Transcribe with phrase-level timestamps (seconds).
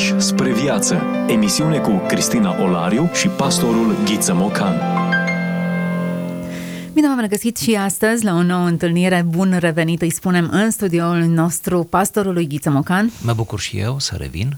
[0.00, 1.02] Pași spre viață.
[1.26, 4.99] Emisiune cu Cristina Olariu și pastorul Ghiță Mocan.
[6.92, 9.24] Bine v-am regăsit și astăzi la o nouă întâlnire.
[9.28, 13.10] Bun revenit, îi spunem în studioul nostru pastorului Ghiță Mocan.
[13.22, 14.56] Mă bucur și eu să revin.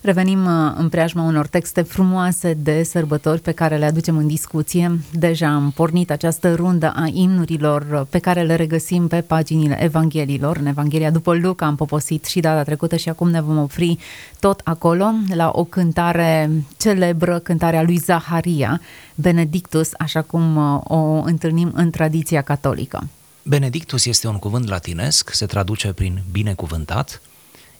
[0.00, 4.98] Revenim uh, în preajma unor texte frumoase de sărbători pe care le aducem în discuție.
[5.12, 10.56] Deja am pornit această rundă a imnurilor uh, pe care le regăsim pe paginile Evanghelilor.
[10.56, 13.98] În Evanghelia după Luca am poposit și data trecută și acum ne vom opri
[14.40, 18.80] tot acolo la o cântare celebră, cântarea lui Zaharia,
[19.14, 23.08] Benedictus, așa cum uh, o întâlnim în tradiția catolică.
[23.42, 27.20] Benedictus este un cuvânt latinesc, se traduce prin binecuvântat,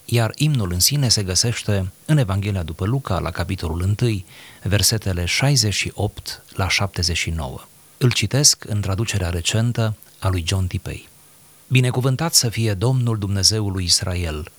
[0.05, 4.25] iar imnul în sine se găsește în Evanghelia după Luca, la capitolul 1,
[4.63, 7.61] versetele 68 la 79.
[7.99, 11.09] Îl citesc în traducerea recentă a lui John Tipei.
[11.69, 14.51] Binecuvântat să fie Domnul Dumnezeului Israel,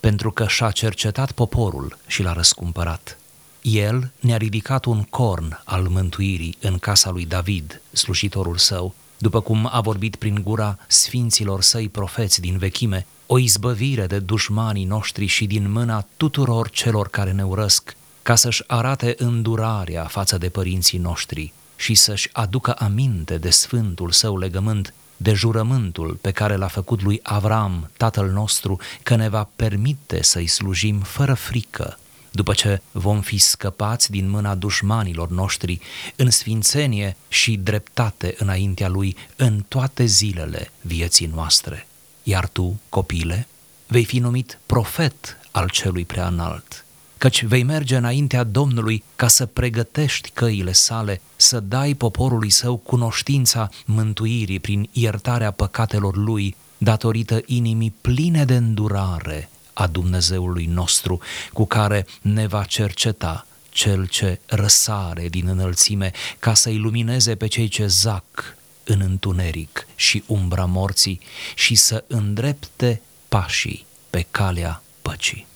[0.00, 3.18] pentru că și-a cercetat poporul și l-a răscumpărat.
[3.62, 9.68] El ne-a ridicat un corn al mântuirii în casa lui David, slujitorul său, după cum
[9.72, 15.46] a vorbit prin gura sfinților săi profeți din vechime, o izbăvire de dușmanii noștri și
[15.46, 21.52] din mâna tuturor celor care ne urăsc, ca să-și arate îndurarea față de părinții noștri
[21.76, 27.20] și să-și aducă aminte de sfântul său legământ, de jurământul pe care l-a făcut lui
[27.22, 31.98] Avram, tatăl nostru, că ne va permite să-i slujim fără frică,
[32.30, 35.80] după ce vom fi scăpați din mâna dușmanilor noștri
[36.16, 41.86] în sfințenie și dreptate înaintea lui în toate zilele vieții noastre.
[42.22, 43.48] Iar tu, copile,
[43.86, 46.84] vei fi numit profet al celui preanalt,
[47.18, 53.68] căci vei merge înaintea Domnului ca să pregătești căile sale, să dai poporului său cunoștința
[53.84, 61.20] mântuirii prin iertarea păcatelor lui, datorită inimii pline de îndurare a Dumnezeului nostru,
[61.52, 67.68] cu care ne va cerceta cel ce răsare din înălțime ca să ilumineze pe cei
[67.68, 71.20] ce zac în întuneric și umbra morții
[71.54, 75.46] și să îndrepte pașii pe calea păcii.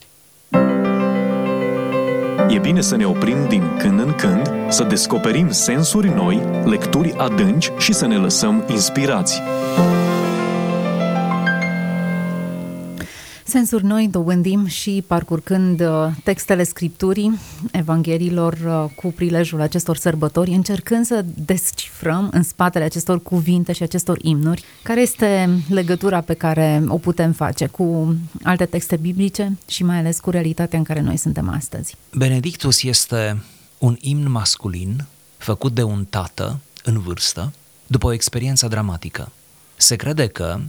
[2.49, 7.71] E bine să ne oprim din când în când, să descoperim sensuri noi, lecturi adânci
[7.79, 9.41] și să ne lăsăm inspirați.
[13.53, 17.39] Sensuri noi dobândim și parcurgând uh, textele scripturii,
[17.73, 24.19] evanghelilor uh, cu prilejul acestor sărbători, încercând să descifrăm în spatele acestor cuvinte și acestor
[24.23, 29.99] imnuri care este legătura pe care o putem face cu alte texte biblice și mai
[29.99, 31.97] ales cu realitatea în care noi suntem astăzi.
[32.13, 33.43] Benedictus este
[33.79, 35.05] un imn masculin
[35.37, 37.53] făcut de un tată în vârstă
[37.87, 39.33] după o experiență dramatică.
[39.77, 40.61] Se crede că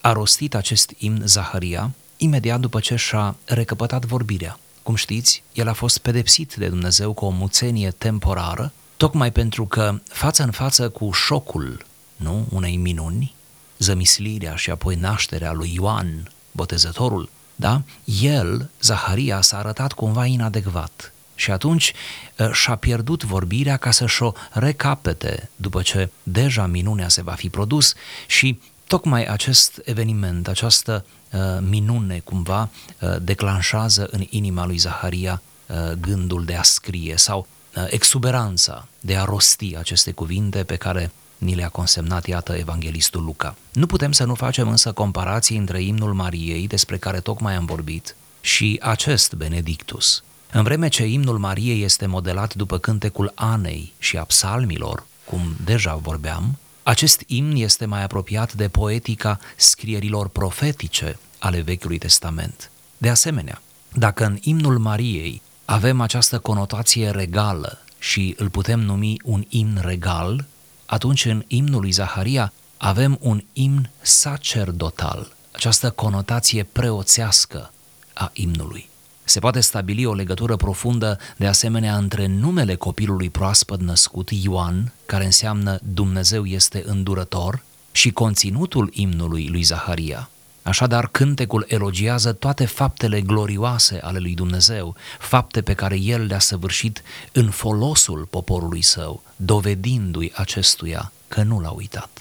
[0.00, 4.58] a rostit acest imn Zaharia imediat după ce și-a recăpătat vorbirea.
[4.82, 10.00] Cum știți, el a fost pedepsit de Dumnezeu cu o muțenie temporară, tocmai pentru că,
[10.08, 11.86] față în față cu șocul
[12.16, 13.34] nu, unei minuni,
[13.78, 17.82] zămislirea și apoi nașterea lui Ioan, botezătorul, da?
[18.20, 21.92] El, Zaharia, s-a arătat cumva inadecvat și atunci
[22.38, 27.48] ă, și-a pierdut vorbirea ca să-și o recapete după ce deja minunea se va fi
[27.48, 27.94] produs
[28.26, 31.17] și tocmai acest eveniment, această uh,
[31.60, 37.46] minune cumva uh, declanșează în inima lui Zaharia uh, gândul de a scrie sau
[37.76, 43.56] uh, exuberanța de a rosti aceste cuvinte pe care ni le-a consemnat, iată, evanghelistul Luca.
[43.72, 48.16] Nu putem să nu facem însă comparații între imnul Mariei, despre care tocmai am vorbit,
[48.40, 50.22] și acest Benedictus.
[50.52, 55.94] În vreme ce imnul Mariei este modelat după cântecul Anei și a psalmilor, cum deja
[55.94, 62.70] vorbeam, acest imn este mai apropiat de poetica scrierilor profetice ale Vechiului Testament.
[62.98, 63.62] De asemenea,
[63.92, 70.44] dacă în imnul Mariei avem această conotație regală și îl putem numi un imn regal,
[70.86, 77.72] atunci în imnul lui Zaharia avem un imn sacerdotal, această conotație preoțească
[78.12, 78.87] a imnului.
[79.28, 85.24] Se poate stabili o legătură profundă de asemenea între numele copilului proaspăt născut, Ioan, care
[85.24, 90.30] înseamnă Dumnezeu este îndurător, și conținutul imnului lui Zaharia.
[90.62, 97.02] Așadar, cântecul elogiază toate faptele glorioase ale lui Dumnezeu, fapte pe care el le-a săvârșit
[97.32, 102.17] în folosul poporului său, dovedindu-i acestuia că nu l-a uitat.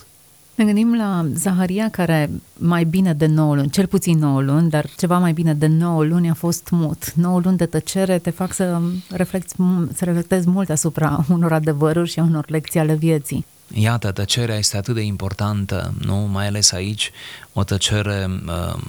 [0.58, 4.90] Ne gândim la Zaharia care mai bine de 9 luni, cel puțin 9 luni, dar
[4.98, 7.14] ceva mai bine de 9 luni a fost mut.
[7.14, 9.56] 9 luni de tăcere te fac să, reflecti,
[9.94, 13.46] să reflectezi mult asupra unor adevăruri și a unor lecții ale vieții.
[13.74, 16.16] Iată, tăcerea este atât de importantă, nu?
[16.16, 17.12] Mai ales aici,
[17.54, 18.80] o tăcere uh,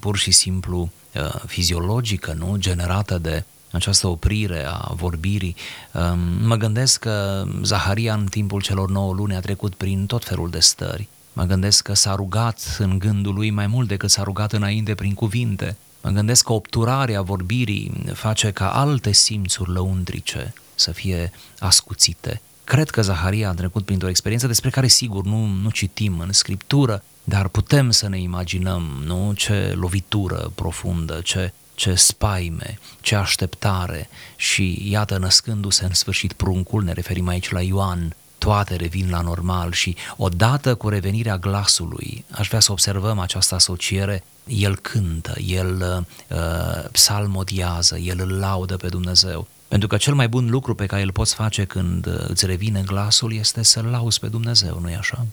[0.00, 2.56] pur și simplu uh, fiziologică, nu?
[2.56, 5.56] Generată de această oprire a vorbirii.
[5.92, 10.50] Um, mă gândesc că Zaharia în timpul celor 9 luni a trecut prin tot felul
[10.50, 11.08] de stări.
[11.32, 15.14] Mă gândesc că s-a rugat în gândul lui mai mult decât s-a rugat înainte prin
[15.14, 15.76] cuvinte.
[16.02, 22.40] Mă gândesc că obturarea vorbirii face ca alte simțuri lăuntrice să fie ascuțite.
[22.64, 27.02] Cred că Zaharia a trecut printr-o experiență despre care sigur nu, nu citim în scriptură,
[27.24, 29.32] dar putem să ne imaginăm nu?
[29.36, 36.92] ce lovitură profundă, ce, ce spaime, ce așteptare și iată născându-se în sfârșit pruncul, ne
[36.92, 42.60] referim aici la Ioan, toate revin la normal și odată cu revenirea glasului, aș vrea
[42.60, 49.46] să observăm această asociere, el cântă, el uh, psalmodiază, el îl laudă pe Dumnezeu.
[49.68, 52.82] Pentru că cel mai bun lucru pe care îl poți face când uh, îți revine
[52.86, 55.26] glasul este să-L lauzi pe Dumnezeu, nu-i așa?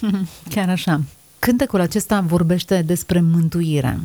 [0.54, 1.00] Chiar așa.
[1.38, 4.00] Cântecul acesta vorbește despre mântuire.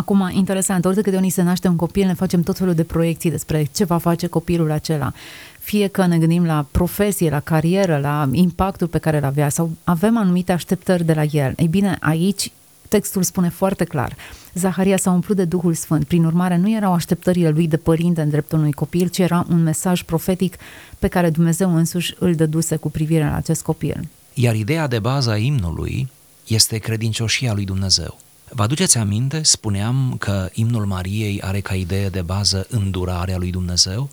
[0.00, 2.84] Acum, interesant, ori de câte ori se naște un copil, ne facem tot felul de
[2.84, 5.12] proiecții despre ce va face copilul acela.
[5.58, 9.70] Fie că ne gândim la profesie, la carieră, la impactul pe care îl avea sau
[9.84, 11.52] avem anumite așteptări de la el.
[11.56, 12.52] Ei bine, aici
[12.88, 14.16] textul spune foarte clar.
[14.54, 18.28] Zaharia s-a umplut de Duhul Sfânt, prin urmare nu erau așteptările lui de părinte în
[18.28, 20.56] dreptul unui copil, ci era un mesaj profetic
[20.98, 24.08] pe care Dumnezeu însuși îl dăduse cu privire la acest copil.
[24.34, 26.08] Iar ideea de bază a imnului
[26.46, 28.18] este credincioșia lui Dumnezeu.
[28.52, 29.42] Vă aduceți aminte?
[29.42, 34.08] Spuneam că imnul Mariei are ca idee de bază îndurarea lui Dumnezeu?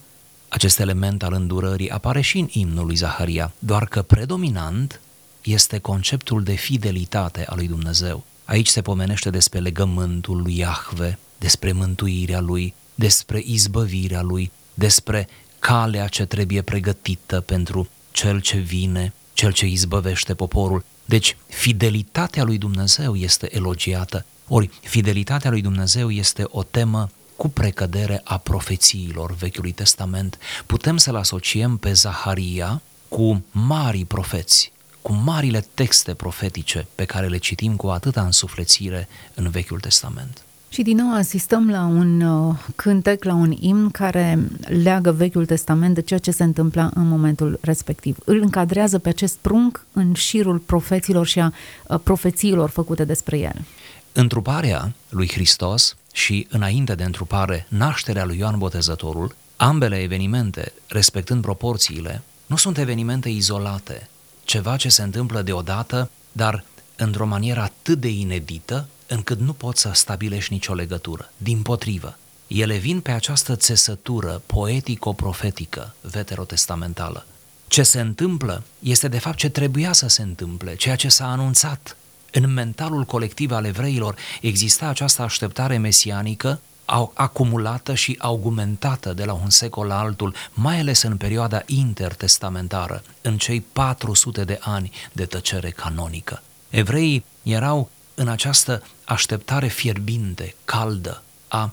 [0.48, 5.02] Acest element al îndurării apare și în imnul lui Zaharia, doar că predominant
[5.44, 8.24] este conceptul de fidelitate a lui Dumnezeu.
[8.46, 15.28] Aici se pomenește despre legământul lui Iahve, despre mântuirea lui, despre izbăvirea lui, despre
[15.60, 20.84] calea ce trebuie pregătită pentru cel ce vine, cel ce izbăvește poporul.
[21.08, 28.22] Deci, fidelitatea lui Dumnezeu este elogiată, ori fidelitatea lui Dumnezeu este o temă cu precădere
[28.24, 30.38] a profețiilor Vechiului Testament.
[30.66, 34.72] Putem să-l asociem pe Zaharia cu mari profeți,
[35.02, 40.47] cu marile texte profetice pe care le citim cu atâta însuflețire în Vechiul Testament.
[40.70, 45.94] Și din nou asistăm la un uh, cântec, la un imn care leagă Vechiul Testament
[45.94, 48.18] de ceea ce se întâmpla în momentul respectiv.
[48.26, 51.54] Îl încadrează pe acest prunc în șirul profeților și a
[51.88, 53.66] uh, profețiilor făcute despre el.
[54.12, 62.22] Întruparea lui Hristos și înainte de întrupare nașterea lui Ioan Botezătorul, ambele evenimente, respectând proporțiile,
[62.46, 64.10] nu sunt evenimente izolate,
[64.44, 66.64] ceva ce se întâmplă deodată, dar
[66.96, 71.32] într-o manieră atât de inedită, încât nu poți să stabilești nicio legătură.
[71.38, 72.18] Din potrivă,
[72.48, 77.26] ele vin pe această țesătură poetico-profetică veterotestamentală.
[77.68, 81.98] Ce se întâmplă este de fapt ce trebuia să se întâmple, ceea ce s-a anunțat.
[82.32, 89.34] În mentalul colectiv al evreilor exista această așteptare mesianică au acumulată și augmentată de la
[89.34, 95.26] un secol la altul, mai ales în perioada intertestamentară, în cei 400 de ani de
[95.26, 96.42] tăcere canonică.
[96.70, 101.72] Evreii erau în această așteptare fierbinte, caldă a, a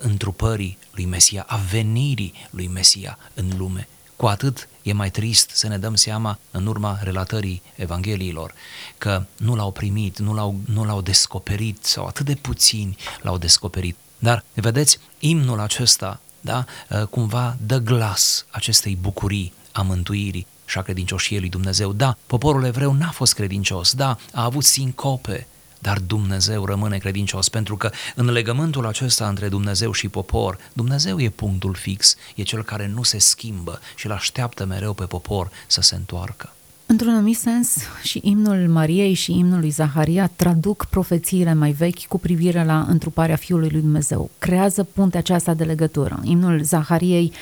[0.00, 3.88] întrupării lui Mesia, a venirii lui Mesia în lume.
[4.16, 8.54] Cu atât e mai trist să ne dăm seama în urma relatării Evangheliilor
[8.98, 13.96] că nu l-au primit, nu l-au, nu l-au descoperit sau atât de puțini l-au descoperit.
[14.18, 20.82] Dar, vedeți, imnul acesta, da, ă, cumva dă glas acestei bucurii a mântuirii și a
[20.82, 21.92] credincioșiei lui Dumnezeu.
[21.92, 25.46] Da, poporul evreu n-a fost credincios, da, a avut sincope,
[25.82, 31.28] dar Dumnezeu rămâne credincios, pentru că în legământul acesta între Dumnezeu și popor, Dumnezeu e
[31.28, 35.80] punctul fix, e cel care nu se schimbă și îl așteaptă mereu pe popor să
[35.80, 36.52] se întoarcă.
[36.86, 42.18] Într-un anumit sens, și imnul Mariei și imnul lui Zaharia traduc profețiile mai vechi cu
[42.18, 44.30] privire la întruparea Fiului lui Dumnezeu.
[44.38, 46.20] Creează puntea aceasta de legătură.
[46.22, 47.32] Imnul Zahariei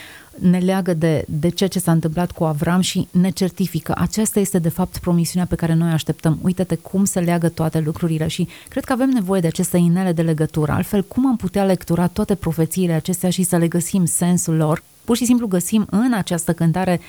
[0.41, 3.95] ne leagă de, de ceea ce s-a întâmplat cu Avram și ne certifică.
[3.97, 6.39] Aceasta este, de fapt, promisiunea pe care noi așteptăm.
[6.43, 10.23] Uită-te cum se leagă toate lucrurile și cred că avem nevoie de aceste inele de
[10.23, 10.73] legătură.
[10.73, 14.83] Altfel, cum am putea lectura toate profețiile acestea și să le găsim sensul lor?
[15.05, 17.01] Pur și simplu găsim în această cântare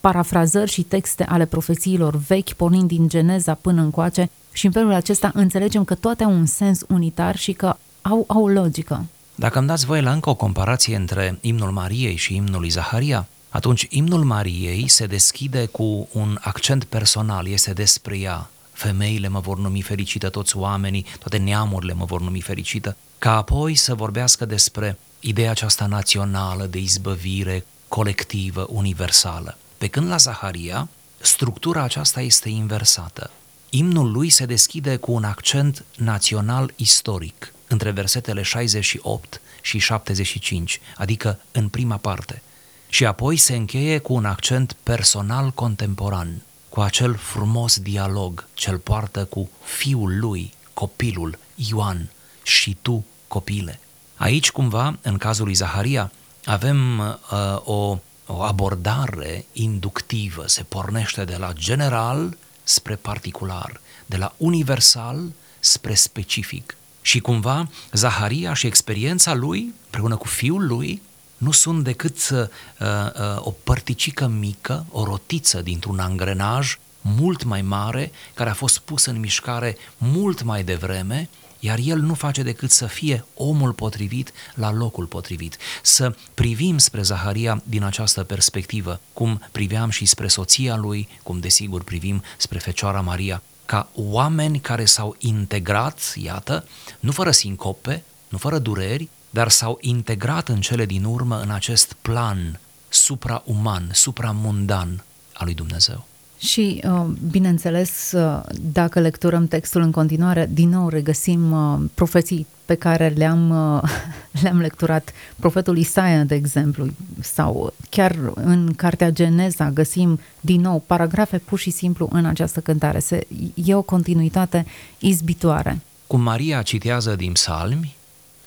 [0.00, 5.30] parafrazări și texte ale profețiilor vechi, pornind din Geneza până încoace și în felul acesta
[5.34, 9.04] înțelegem că toate au un sens unitar și că au, au o logică.
[9.40, 13.28] Dacă îmi dați voie la încă o comparație între imnul Mariei și imnul lui Zaharia,
[13.48, 18.50] atunci imnul Mariei se deschide cu un accent personal, este despre ea.
[18.72, 23.74] Femeile mă vor numi fericită, toți oamenii, toate neamurile mă vor numi fericită, ca apoi
[23.74, 29.58] să vorbească despre ideea aceasta națională de izbăvire colectivă, universală.
[29.78, 33.30] Pe când la Zaharia, structura aceasta este inversată.
[33.70, 37.52] Imnul lui se deschide cu un accent național istoric.
[37.68, 42.42] Între versetele 68 și 75, adică în prima parte.
[42.88, 49.24] Și apoi se încheie cu un accent personal contemporan, cu acel frumos dialog ce-l poartă
[49.24, 52.10] cu fiul lui, copilul Ioan,
[52.42, 53.80] și tu, copile.
[54.16, 56.12] Aici, cumva, în cazul lui Zaharia,
[56.44, 57.16] avem uh,
[57.64, 65.94] o, o abordare inductivă, se pornește de la general spre particular, de la universal spre
[65.94, 66.76] specific.
[67.08, 71.02] Și cumva Zaharia și experiența lui, împreună cu fiul lui,
[71.36, 72.40] nu sunt decât uh,
[72.80, 79.04] uh, o părticică mică, o rotiță dintr-un angrenaj mult mai mare, care a fost pus
[79.04, 84.72] în mișcare mult mai devreme, iar el nu face decât să fie omul potrivit la
[84.72, 85.56] locul potrivit.
[85.82, 91.82] Să privim spre Zaharia din această perspectivă, cum priveam și spre soția lui, cum desigur
[91.82, 96.64] privim spre Fecioara Maria, ca oameni care s-au integrat, iată,
[97.00, 101.92] nu fără sincope, nu fără dureri, dar s-au integrat în cele din urmă în acest
[101.92, 106.07] plan suprauman, supramundan al lui Dumnezeu.
[106.38, 108.40] Și, uh, bineînțeles, uh,
[108.72, 113.52] dacă lecturăm textul în continuare, din nou regăsim uh, profeții pe care le-am,
[114.42, 115.12] le-am lecturat.
[115.36, 116.86] Profetul Isaia, de exemplu,
[117.20, 122.98] sau chiar în Cartea Geneza găsim din nou paragrafe pur și simplu în această cântare.
[122.98, 124.66] Se, e o continuitate
[124.98, 125.78] izbitoare.
[126.06, 127.96] Cum Maria citează din psalmi,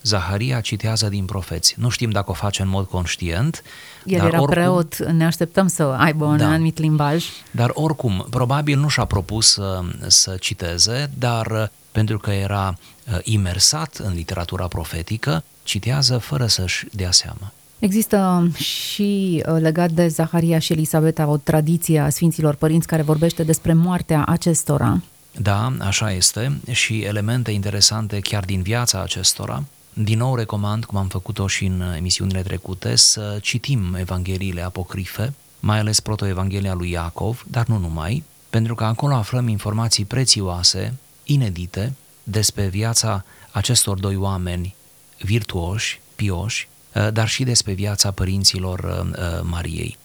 [0.04, 1.76] Zaharia citează din profeți.
[1.78, 3.64] Nu știm dacă o face în mod conștient.
[4.06, 7.26] El dar era oricum, preot, ne așteptăm să aibă un da, anumit limbaj.
[7.52, 12.78] Dar oricum, probabil nu și-a propus să, să citeze, dar pentru că era
[13.12, 17.52] uh, imersat în literatura profetică, citează fără să-și dea seama.
[17.80, 23.44] Există și uh, legat de Zaharia și Elisabeta o tradiție a Sfinților Părinți care vorbește
[23.44, 25.02] despre moartea acestora.
[25.38, 29.64] Da, așa este și elemente interesante chiar din viața acestora.
[29.94, 35.80] Din nou recomand, cum am făcut-o și în emisiunile trecute, să citim Evangheliile apocrife, mai
[35.80, 40.94] ales protoevanghelia lui Iacov, dar nu numai, pentru că acolo aflăm informații prețioase,
[41.24, 41.94] inedite,
[42.24, 44.76] despre viața acestor doi oameni
[45.20, 49.98] virtuoși, pioși, eh, dar și despre viața părinților eh, eh, Mariei.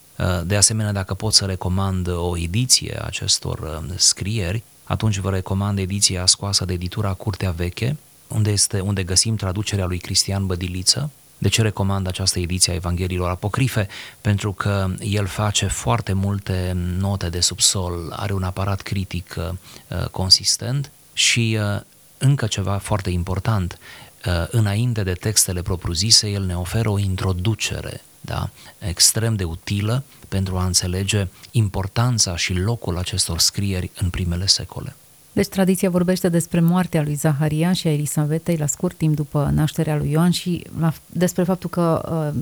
[0.44, 6.26] De asemenea, dacă pot să recomand o ediție a acestor scrieri, atunci vă recomand ediția
[6.26, 7.96] scoasă de editura Curtea Veche,
[8.28, 11.10] unde, este, unde găsim traducerea lui Cristian Bădiliță.
[11.38, 13.88] De ce recomand această ediție a Evangheliilor Apocrife?
[14.20, 20.90] Pentru că el face foarte multe note de subsol, are un aparat critic uh, consistent
[21.12, 21.80] și uh,
[22.18, 23.78] încă ceva foarte important,
[24.26, 30.56] uh, înainte de textele propriu-zise, el ne oferă o introducere da, extrem de utilă pentru
[30.56, 34.96] a înțelege importanța și locul acestor scrieri în primele secole.
[35.36, 39.96] Deci tradiția vorbește despre moartea lui Zaharia și a Elisabetei la scurt timp după nașterea
[39.96, 42.02] lui Ioan și la, despre faptul că
[42.34, 42.40] uh,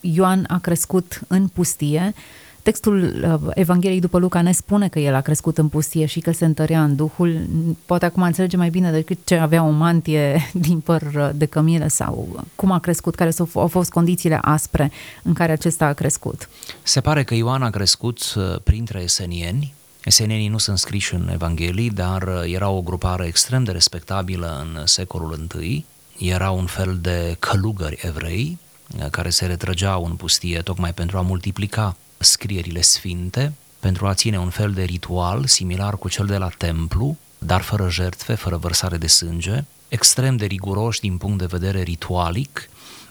[0.00, 2.14] Ioan a crescut în pustie.
[2.62, 6.32] Textul uh, Evangheliei după Luca ne spune că el a crescut în pustie și că
[6.32, 7.46] se întărea în Duhul.
[7.86, 11.88] Poate acum înțelege mai bine decât ce avea o mantie din păr uh, de cămilă
[11.88, 14.90] sau cum a crescut, care au fost condițiile aspre
[15.22, 16.48] în care acesta a crescut.
[16.82, 19.76] Se pare că Ioan a crescut uh, printre esenieni,
[20.08, 24.86] Esenenii nu sunt scriși în Evanghelii, dar uh, era o grupare extrem de respectabilă în
[24.86, 25.84] secolul I.
[26.18, 28.58] Era un fel de călugări evrei
[28.98, 34.38] uh, care se retrăgeau în pustie tocmai pentru a multiplica scrierile sfinte, pentru a ține
[34.38, 38.96] un fel de ritual similar cu cel de la templu, dar fără jertfe, fără vărsare
[38.96, 42.68] de sânge, extrem de riguroși din punct de vedere ritualic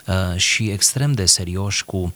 [0.08, 2.13] uh, și extrem de serioși cu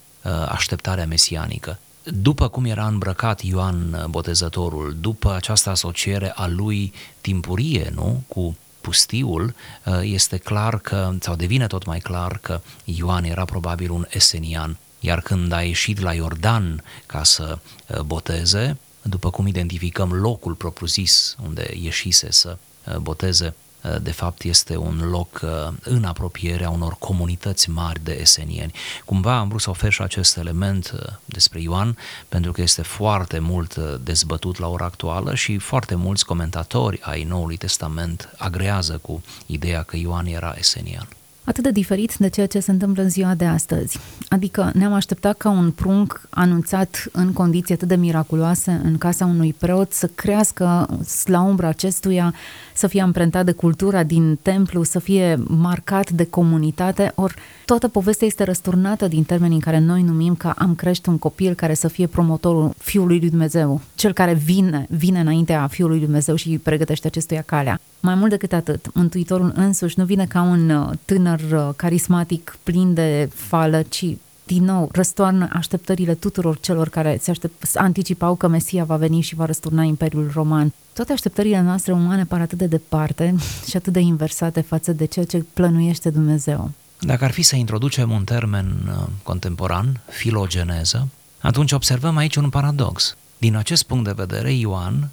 [0.48, 8.24] așteptarea mesianică după cum era îmbrăcat Ioan Botezătorul, după această asociere a lui timpurie, nu,
[8.28, 9.54] cu pustiul,
[10.02, 14.78] este clar că, sau devine tot mai clar că Ioan era probabil un esenian.
[15.00, 21.36] Iar când a ieșit la Iordan ca să uh, boteze, după cum identificăm locul propriu-zis
[21.44, 23.71] unde ieșise să uh, boteze, Eh,
[24.02, 25.50] de fapt este un loc eh,
[25.84, 28.74] în apropierea unor comunități mari de esenieni.
[29.06, 31.98] Cumva am vrut să ofer și acest element eh, despre Ioan,
[32.30, 37.58] pentru că este foarte mult dezbătut la ora actuală și foarte mulți comentatori ai Noului
[37.58, 41.08] Testament agrează cu ideea că Ioan era esenian.
[41.44, 44.00] Atât de diferit de ceea ce se întâmplă în ziua de astăzi.
[44.30, 49.54] Adică ne-am așteptat ca un prunc anunțat în condiții atât de miraculoase în casa unui
[49.54, 52.34] preot să crească la umbra acestuia,
[52.74, 57.34] să fie amprentat de cultura din templu, să fie marcat de comunitate, ori
[57.66, 61.54] toată povestea este răsturnată din termenii în care noi numim că am crește un copil
[61.54, 66.36] care să fie promotorul Fiului lui Dumnezeu, cel care vine, vine înaintea Fiului lui Dumnezeu
[66.36, 67.80] și îi pregătește acestuia calea.
[68.02, 72.94] Mai mult decât atât, Mântuitorul însuși nu vine ca un uh, tânăr uh, carismatic plin
[72.94, 74.06] de fală, ci
[74.44, 79.36] din nou răstoarnă așteptările tuturor celor care se aștept, anticipau că Mesia va veni și
[79.36, 80.74] va răsturna Imperiul Roman.
[80.94, 83.36] Toate așteptările noastre umane par atât de departe
[83.70, 86.72] și atât de inversate față de ceea ce plănuiește Dumnezeu.
[87.00, 91.08] Dacă ar fi să introducem un termen uh, contemporan, filogeneză,
[91.40, 93.16] atunci observăm aici un paradox.
[93.38, 95.10] Din acest punct de vedere, Ioan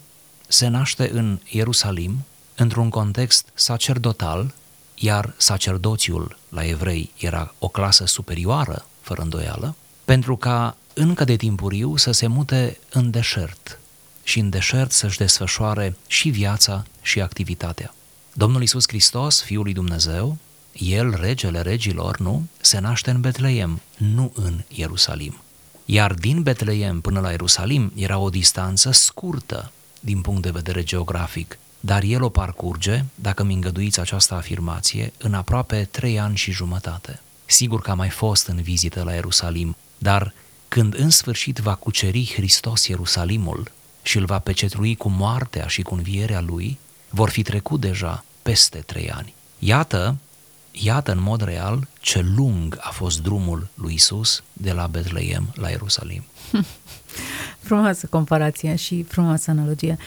[0.49, 2.25] se naște în Ierusalim,
[2.59, 4.55] într-un context sacerdotal,
[4.95, 9.75] iar sacerdoțiul la evrei era o clasă superioară, fără îndoială,
[10.05, 13.81] pentru ca încă de timpuriu să se mute în deșert
[14.23, 17.95] și în deșert să-și desfășoare și viața și activitatea.
[18.33, 20.37] Domnul Isus Hristos, Fiul lui Dumnezeu,
[20.73, 25.41] el, regele regilor, nu, se naște în Betleem, nu în Ierusalim.
[25.85, 31.59] Iar din Betleem până la Ierusalim era o distanță scurtă din punct de vedere geografic,
[31.81, 37.21] dar el o parcurge, dacă mi îngăduiți această afirmație, în aproape trei ani și jumătate.
[37.45, 40.35] Sigur că a mai fost în vizită la Ierusalim, dar
[40.69, 43.71] când în sfârșit va cuceri Hristos Ierusalimul
[44.03, 48.79] și îl va pecetrui cu moartea și cu învierea lui, vor fi trecut deja peste
[48.79, 49.35] trei ani.
[49.59, 50.17] Iată,
[50.71, 55.69] iată în mod real ce lung a fost drumul lui Isus de la Betleem la
[55.69, 56.25] Ierusalim.
[57.69, 59.99] frumoasă comparație și frumoasă analogie.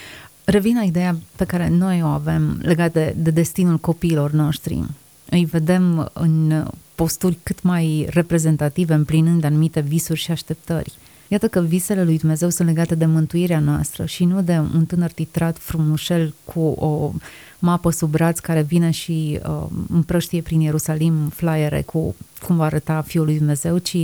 [0.52, 4.84] Revin la ideea pe care noi o avem legată de, de destinul copiilor noștri.
[5.30, 6.66] Îi vedem în
[6.96, 10.94] posturi cât mai reprezentative, împlinând anumite visuri și așteptări.
[11.28, 15.12] Iată că visele lui Dumnezeu sunt legate de mântuirea noastră și nu de un tânăr
[15.12, 17.12] titrat frumușel cu o
[17.60, 22.16] mapă sub braț care vine și uh, împrăștie prin Ierusalim flyere cu
[22.46, 23.98] cum va arăta Fiul lui Dumnezeu, ci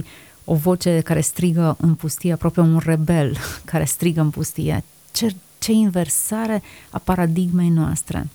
[0.43, 3.37] o voce care strigă în pustie, aproape un rebel
[3.71, 4.83] care strigă în pustie.
[5.11, 8.29] Ce, ce inversare a paradigmei noastre.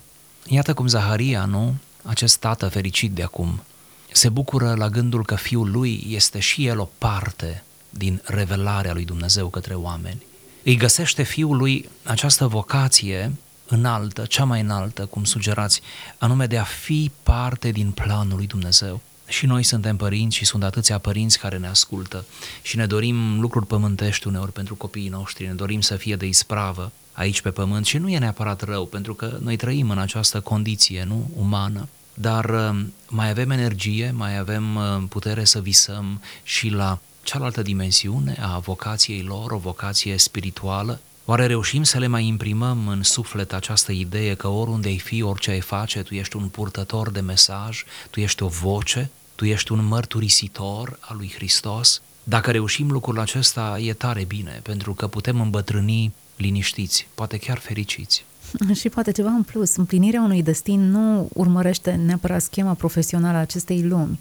[0.47, 1.75] Iată cum Zaharia, nu?
[2.03, 3.63] Acest tată fericit de acum,
[4.11, 9.05] se bucură la gândul că fiul lui este și el o parte din revelarea lui
[9.05, 10.23] Dumnezeu către oameni.
[10.63, 13.31] Îi găsește fiului această vocație
[13.67, 15.81] înaltă, cea mai înaltă, cum sugerați,
[16.17, 19.01] anume de a fi parte din planul lui Dumnezeu.
[19.27, 22.25] Și noi suntem părinți și sunt atâția părinți care ne ascultă
[22.61, 26.91] și ne dorim lucruri pământești uneori pentru copiii noștri, ne dorim să fie de ispravă
[27.13, 31.03] aici pe pământ și nu e neapărat rău, pentru că noi trăim în această condiție
[31.03, 36.99] nu umană, dar uh, mai avem energie, mai avem uh, putere să visăm și la
[37.23, 43.03] cealaltă dimensiune a vocației lor, o vocație spirituală, Oare reușim să le mai imprimăm în
[43.03, 47.19] suflet această idee că oriunde ai fi, orice ai face, tu ești un purtător de
[47.19, 52.01] mesaj, tu ești o voce, tu ești un mărturisitor al lui Hristos?
[52.23, 58.25] Dacă reușim lucrul acesta, e tare bine, pentru că putem îmbătrâni liniștiți, poate chiar fericiți.
[58.79, 59.75] Și poate ceva în plus.
[59.75, 64.19] Împlinirea unui destin nu urmărește neapărat schema profesională a acestei lumi.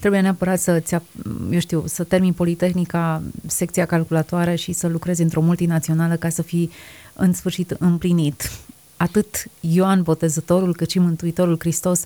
[0.00, 0.82] Trebuie neapărat să,
[1.50, 6.70] eu știu, să termin Politehnica, secția calculatoare și să lucrezi într-o multinațională ca să fii
[7.12, 8.50] în sfârșit împlinit.
[8.96, 12.02] Atât Ioan Botezătorul cât și Mântuitorul Hristos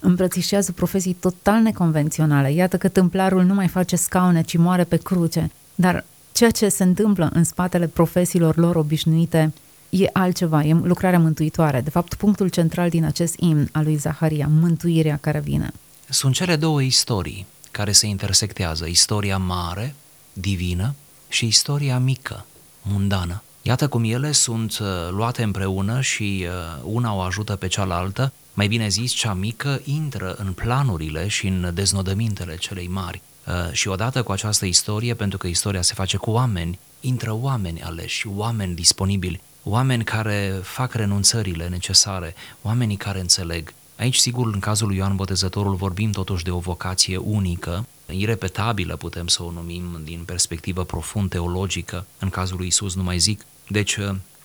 [0.00, 2.52] îmbrățișează profesii total neconvenționale.
[2.52, 5.50] Iată că tâmplarul nu mai face scaune, ci moare pe cruce.
[5.74, 6.04] Dar
[6.40, 9.52] ceea ce se întâmplă în spatele profesiilor lor obișnuite
[9.88, 11.80] e altceva, e lucrarea mântuitoare.
[11.80, 15.72] De fapt, punctul central din acest imn al lui Zaharia, mântuirea care vine.
[16.08, 19.94] Sunt cele două istorii care se intersectează, istoria mare,
[20.32, 20.94] divină,
[21.28, 22.46] și istoria mică,
[22.82, 23.42] mundană.
[23.62, 28.68] Iată cum ele sunt uh, luate împreună și uh, una o ajută pe cealaltă, mai
[28.68, 33.20] bine zis, cea mică intră în planurile și în deznodămintele celei mari.
[33.46, 37.82] Uh, și odată cu această istorie, pentru că istoria se face cu oameni, intră oameni
[37.82, 43.74] aleși, oameni disponibili, oameni care fac renunțările necesare, oamenii care înțeleg.
[43.98, 49.26] Aici, sigur, în cazul lui Ioan Botezătorul vorbim totuși de o vocație unică, irepetabilă putem
[49.26, 53.46] să o numim din perspectivă profund teologică, în cazul lui Isus nu mai zic.
[53.68, 53.98] Deci,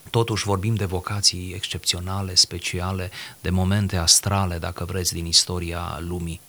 [0.10, 3.10] totuși vorbim de vocații excepționale, speciale,
[3.42, 6.42] de momente astrale, dacă vreți, din istoria lumii.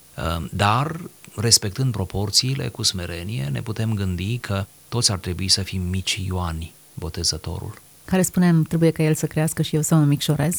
[0.50, 1.00] Dar,
[1.36, 6.74] respectând proporțiile, cu smerenie, ne putem gândi că toți ar trebui să fim mici Ioani,
[6.94, 7.74] botezătorul.
[8.04, 10.58] Care spunem, trebuie ca el să crească și eu să mă micșorez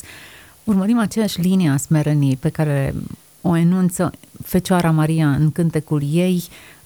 [0.64, 2.94] urmărim aceeași linie a smereniei pe care
[3.42, 4.12] o enunță
[4.44, 6.77] Fecioara Maria în cântecul ei, uh,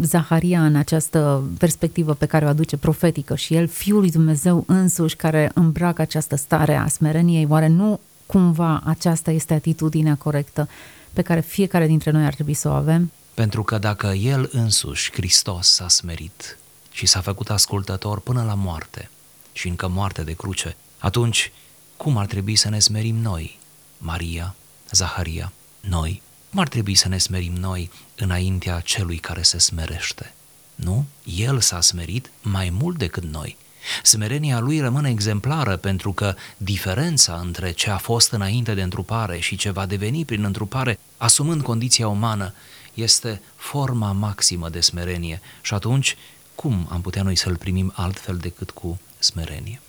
[0.00, 5.16] Zaharia în această perspectivă pe care o aduce profetică și el, Fiul lui Dumnezeu însuși
[5.16, 10.68] care îmbracă această stare a smereniei, oare nu cumva aceasta este atitudinea corectă
[11.12, 13.12] pe care fiecare dintre noi ar trebui să o avem?
[13.34, 16.58] Pentru că dacă El însuși, Hristos, s-a smerit
[16.90, 19.10] și s-a făcut ascultător până la moarte
[19.52, 21.52] și încă moarte de cruce, atunci
[21.96, 23.58] cum ar trebui să ne smerim noi,
[23.98, 24.54] Maria,
[24.90, 26.22] Zaharia, noi?
[26.50, 30.34] Cum ar trebui să ne smerim noi înaintea celui care se smerește?
[30.74, 31.04] Nu?
[31.24, 33.56] El s-a smerit mai mult decât noi.
[34.02, 39.56] Smerenia lui rămâne exemplară pentru că diferența între ce a fost înainte de întrupare și
[39.56, 42.54] ce va deveni prin întrupare, asumând condiția umană,
[42.94, 46.16] este forma maximă de smerenie și atunci
[46.54, 49.80] cum am putea noi să-l primim altfel decât cu smerenie?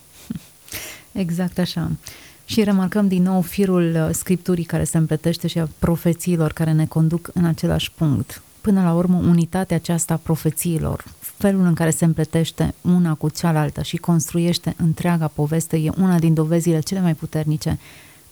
[1.11, 1.91] Exact așa.
[2.51, 6.85] Și remarcăm din nou firul uh, scripturii care se împletește și a profețiilor care ne
[6.85, 8.41] conduc în același punct.
[8.61, 13.81] Până la urmă, unitatea aceasta a profețiilor, felul în care se împletește una cu cealaltă
[13.81, 17.79] și construiește întreaga poveste, e una din dovezile cele mai puternice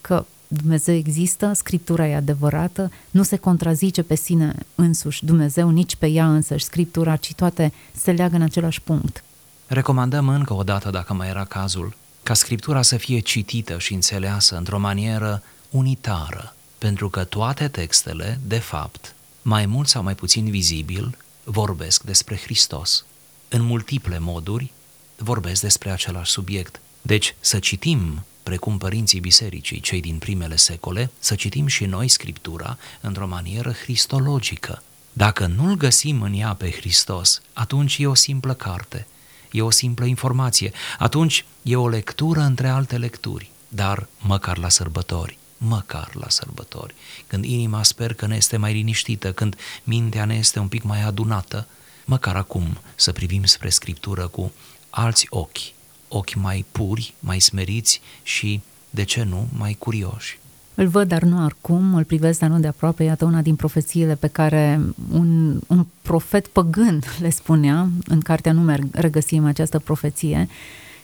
[0.02, 6.08] că Dumnezeu există, Scriptura e adevărată, nu se contrazice pe sine însuși Dumnezeu, nici pe
[6.08, 9.24] ea însăși Scriptura, ci toate se leagă în același punct.
[9.68, 11.94] Recomandăm încă o dată, dacă mai era cazul,
[12.30, 18.58] ca Scriptura să fie citită și înțeleasă într-o manieră unitară, pentru că toate textele, de
[18.58, 23.06] fapt, mai mult sau mai puțin vizibil, vorbesc despre Hristos.
[23.48, 24.72] În multiple moduri
[25.16, 26.80] vorbesc despre același subiect.
[27.02, 32.78] Deci să citim precum părinții bisericii, cei din primele secole, să citim și noi Scriptura
[33.02, 34.84] într-o manieră cristologică.
[35.14, 39.08] Dacă nu-L găsim în ea pe Hristos, atunci e o simplă carte,
[39.52, 45.38] e o simplă informație, atunci e o lectură între alte lecturi, dar măcar la sărbători,
[45.58, 46.96] măcar la sărbători,
[47.28, 51.02] când inima sper că ne este mai liniștită, când mintea ne este un pic mai
[51.02, 51.68] adunată,
[52.06, 54.52] măcar acum să privim spre Scriptură cu
[54.90, 55.74] alți ochi,
[56.08, 60.40] ochi mai puri, mai smeriți și, de ce nu, mai curioși.
[60.76, 63.04] Îl văd, dar nu acum, îl privesc, dar nu de aproape.
[63.04, 64.80] Iată una din profețiile pe care
[65.12, 70.50] un, un profet păgân le spunea, în cartea nu merg, regăsim această profeție,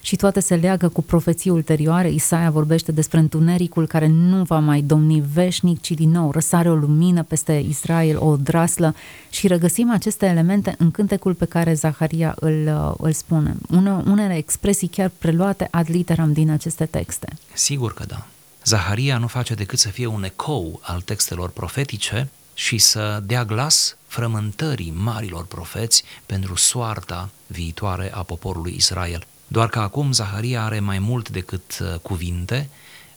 [0.05, 2.09] și toate se leagă cu profeții ulterioare.
[2.09, 6.75] Isaia vorbește despre întunericul care nu va mai domni veșnic, ci din nou răsare o
[6.75, 8.95] lumină peste Israel, o draslă
[9.29, 13.55] și regăsim aceste elemente în cântecul pe care Zaharia îl, îl spune.
[13.69, 17.27] Une, unele expresii chiar preluate ad literam din aceste texte.
[17.53, 18.25] Sigur că da.
[18.65, 23.97] Zaharia nu face decât să fie un ecou al textelor profetice și să dea glas
[24.07, 29.27] frământării marilor profeți pentru soarta viitoare a poporului Israel.
[29.55, 32.69] Doar că acum Zaharia are mai mult decât uh, cuvinte,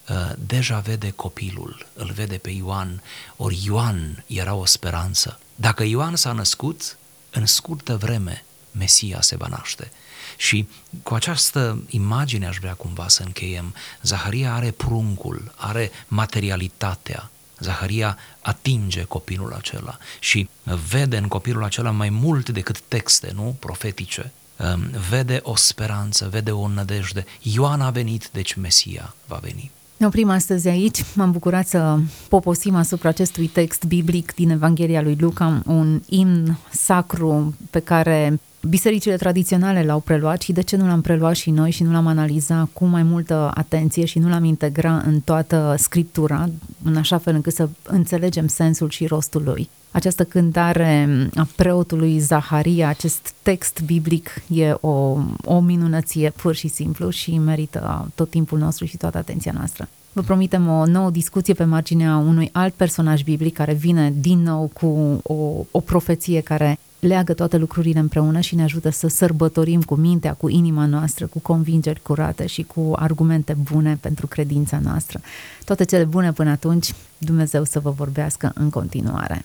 [0.09, 3.03] uh, deja vede copilul, îl vede pe Ioan,
[3.37, 5.39] ori Ioan era o speranță.
[5.55, 6.99] Dacă Ioan s-a născut,
[7.31, 9.91] în scurtă vreme Mesia se va naște.
[10.37, 10.69] Și
[11.03, 13.75] cu această imagine aș vrea cumva să încheiem.
[14.03, 17.31] Zaharia are pruncul, are materialitatea.
[17.59, 20.49] Zaharia atinge copilul acela și
[20.89, 24.33] vede în copilul acela mai mult decât texte, nu, profetice.
[25.11, 27.25] Vede o speranță, vede o nădejde.
[27.43, 29.71] Ioan a venit, deci Mesia va veni.
[29.97, 31.05] Ne oprim astăzi aici.
[31.15, 37.55] M-am bucurat să poposim asupra acestui text biblic din Evanghelia lui Luca, un imn sacru
[37.71, 41.83] pe care bisericile tradiționale l-au preluat și de ce nu l-am preluat și noi și
[41.83, 46.49] nu l-am analizat cu mai multă atenție și nu l-am integrat în toată scriptura,
[46.85, 49.71] în așa fel încât să înțelegem sensul și rostul lui.
[49.99, 57.11] Această cântare a preotului Zaharia, acest text biblic e o, o minunăție pur și simplu
[57.11, 59.89] și merită tot timpul nostru și toată atenția noastră.
[60.13, 64.71] Vă promitem o nouă discuție pe marginea unui alt personaj biblic care vine din nou
[64.73, 69.95] cu o, o profeție care leagă toate lucrurile împreună și ne ajută să sărbătorim cu
[69.95, 75.21] mintea, cu inima noastră, cu convingeri curate și cu argumente bune pentru credința noastră.
[75.65, 79.45] Toate cele bune până atunci, Dumnezeu să vă vorbească în continuare.